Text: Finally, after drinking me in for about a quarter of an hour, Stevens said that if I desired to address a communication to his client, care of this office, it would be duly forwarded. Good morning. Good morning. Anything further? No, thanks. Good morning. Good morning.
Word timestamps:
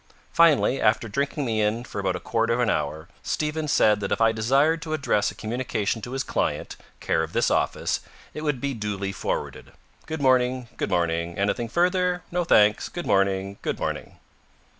Finally, 0.33 0.81
after 0.81 1.07
drinking 1.07 1.45
me 1.45 1.61
in 1.61 1.83
for 1.83 1.99
about 1.99 2.15
a 2.15 2.19
quarter 2.19 2.53
of 2.55 2.59
an 2.59 2.71
hour, 2.71 3.07
Stevens 3.21 3.71
said 3.71 3.99
that 3.99 4.11
if 4.11 4.19
I 4.19 4.31
desired 4.31 4.81
to 4.81 4.93
address 4.93 5.29
a 5.29 5.35
communication 5.35 6.01
to 6.01 6.13
his 6.13 6.23
client, 6.23 6.75
care 6.99 7.21
of 7.21 7.33
this 7.33 7.51
office, 7.51 7.99
it 8.33 8.41
would 8.41 8.59
be 8.59 8.73
duly 8.73 9.11
forwarded. 9.11 9.73
Good 10.07 10.19
morning. 10.19 10.69
Good 10.75 10.89
morning. 10.89 11.37
Anything 11.37 11.69
further? 11.69 12.23
No, 12.31 12.43
thanks. 12.43 12.89
Good 12.89 13.05
morning. 13.05 13.59
Good 13.61 13.77
morning. 13.77 14.17